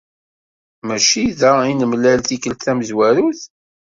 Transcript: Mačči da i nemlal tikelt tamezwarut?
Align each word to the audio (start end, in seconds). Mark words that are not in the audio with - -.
Mačči 0.87 1.23
da 1.39 1.51
i 1.69 1.73
nemlal 1.75 2.19
tikelt 2.27 2.61
tamezwarut? 2.65 3.41